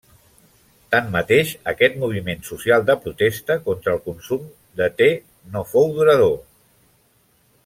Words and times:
Tanmateix, 0.93 1.51
aquest 1.73 1.99
moviment 2.05 2.41
social 2.49 2.87
de 2.89 2.97
protesta 3.05 3.59
contra 3.69 3.95
el 3.97 4.03
consum 4.09 4.51
de 4.83 4.89
te 5.03 5.11
no 5.55 5.67
fou 5.75 5.91
durador. 6.01 6.39